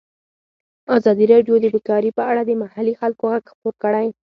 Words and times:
ازادي 0.97 1.25
راډیو 1.33 1.55
د 1.59 1.65
بیکاري 1.73 2.09
په 2.17 2.23
اړه 2.31 2.41
د 2.45 2.51
محلي 2.61 2.93
خلکو 3.01 3.23
غږ 3.31 3.43
خپور 3.51 3.73
کړی. 3.83 4.07